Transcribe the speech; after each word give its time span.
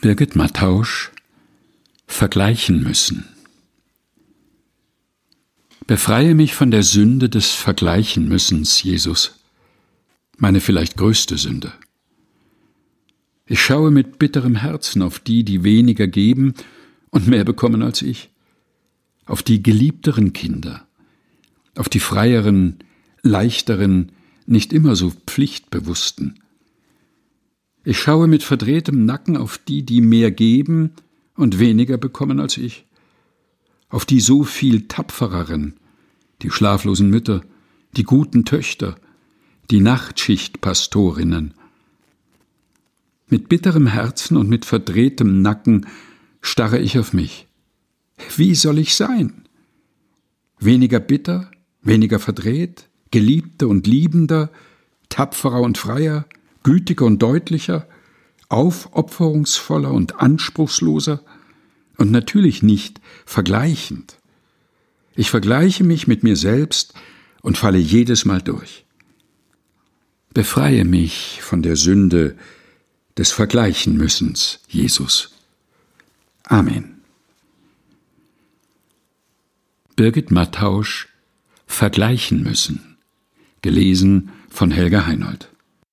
Birgit 0.00 0.34
Mattausch 0.34 1.10
Vergleichen 2.06 2.82
müssen. 2.82 3.26
Befreie 5.86 6.34
mich 6.34 6.54
von 6.54 6.70
der 6.70 6.82
Sünde 6.82 7.28
des 7.28 7.50
Vergleichen 7.50 8.26
müssens, 8.26 8.82
Jesus, 8.82 9.34
meine 10.38 10.60
vielleicht 10.60 10.96
größte 10.96 11.36
Sünde. 11.36 11.74
Ich 13.44 13.62
schaue 13.62 13.90
mit 13.90 14.18
bitterem 14.18 14.56
Herzen 14.56 15.02
auf 15.02 15.18
die, 15.18 15.44
die 15.44 15.64
weniger 15.64 16.06
geben 16.06 16.54
und 17.10 17.28
mehr 17.28 17.44
bekommen 17.44 17.82
als 17.82 18.00
ich, 18.00 18.30
auf 19.26 19.42
die 19.42 19.62
geliebteren 19.62 20.32
Kinder, 20.32 20.86
auf 21.76 21.90
die 21.90 22.00
freieren, 22.00 22.78
leichteren, 23.20 24.12
nicht 24.46 24.72
immer 24.72 24.96
so 24.96 25.12
pflichtbewussten. 25.26 26.40
Ich 27.84 27.98
schaue 27.98 28.26
mit 28.26 28.42
verdrehtem 28.42 29.06
Nacken 29.06 29.36
auf 29.36 29.58
die, 29.58 29.84
die 29.84 30.00
mehr 30.00 30.30
geben 30.30 30.92
und 31.34 31.58
weniger 31.58 31.96
bekommen 31.96 32.40
als 32.40 32.56
ich, 32.58 32.84
auf 33.88 34.04
die 34.04 34.20
so 34.20 34.44
viel 34.44 34.86
tapfereren, 34.86 35.74
die 36.42 36.50
schlaflosen 36.50 37.08
Mütter, 37.08 37.42
die 37.96 38.04
guten 38.04 38.44
Töchter, 38.44 38.96
die 39.70 39.80
Nachtschichtpastorinnen, 39.80 41.54
mit 43.28 43.48
bitterem 43.48 43.86
Herzen 43.86 44.36
und 44.36 44.48
mit 44.48 44.64
verdrehtem 44.64 45.40
Nacken 45.40 45.86
starre 46.42 46.80
ich 46.80 46.98
auf 46.98 47.12
mich. 47.12 47.46
Wie 48.36 48.54
soll 48.54 48.78
ich 48.78 48.94
sein? 48.94 49.48
Weniger 50.58 51.00
bitter, 51.00 51.50
weniger 51.80 52.18
verdreht, 52.18 52.88
geliebter 53.10 53.68
und 53.68 53.86
liebender, 53.86 54.50
tapferer 55.08 55.60
und 55.60 55.78
freier, 55.78 56.26
gütiger 56.62 57.06
und 57.06 57.20
deutlicher, 57.20 57.86
aufopferungsvoller 58.48 59.90
und 59.90 60.20
anspruchsloser 60.20 61.22
und 61.96 62.10
natürlich 62.10 62.62
nicht 62.62 63.00
vergleichend. 63.24 64.16
Ich 65.14 65.30
vergleiche 65.30 65.84
mich 65.84 66.06
mit 66.06 66.22
mir 66.22 66.36
selbst 66.36 66.94
und 67.42 67.58
falle 67.58 67.78
jedes 67.78 68.24
Mal 68.24 68.42
durch. 68.42 68.84
Befreie 70.32 70.84
mich 70.84 71.40
von 71.42 71.62
der 71.62 71.76
Sünde, 71.76 72.36
des 73.20 73.32
Vergleichenmüssens, 73.32 74.60
Jesus. 74.66 75.32
Amen. 76.44 77.02
Birgit 79.94 80.30
Mattausch 80.30 81.08
Vergleichen 81.66 82.42
müssen. 82.42 82.96
Gelesen 83.60 84.30
von 84.48 84.70
Helga 84.70 85.06
Heinold. 85.06 85.50